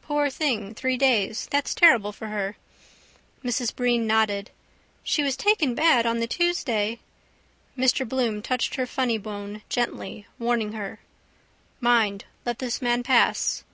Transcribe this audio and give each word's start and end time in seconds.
Poor 0.00 0.30
thing! 0.30 0.72
Three 0.72 0.96
days! 0.96 1.48
That's 1.50 1.74
terrible 1.74 2.10
for 2.10 2.28
her. 2.28 2.56
Mrs 3.44 3.76
Breen 3.76 4.06
nodded. 4.06 4.50
—She 5.04 5.22
was 5.22 5.36
taken 5.36 5.74
bad 5.74 6.06
on 6.06 6.18
the 6.18 6.26
Tuesday... 6.26 6.98
Mr 7.76 8.08
Bloom 8.08 8.40
touched 8.40 8.76
her 8.76 8.86
funnybone 8.86 9.60
gently, 9.68 10.26
warning 10.38 10.72
her: 10.72 11.00
—Mind! 11.78 12.24
Let 12.46 12.58
this 12.58 12.80
man 12.80 13.02
pass. 13.02 13.64